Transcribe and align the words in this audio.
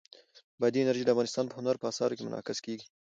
بادي 0.59 0.79
انرژي 0.81 1.03
د 1.05 1.09
افغانستان 1.13 1.45
په 1.47 1.55
هنر 1.59 1.75
په 1.79 1.85
اثار 1.91 2.09
کې 2.15 2.25
منعکس 2.27 2.59
کېږي. 2.65 2.85